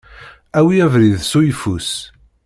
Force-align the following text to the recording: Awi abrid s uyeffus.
Awi 0.57 0.77
abrid 0.85 1.17
s 1.29 1.31
uyeffus. 1.39 1.89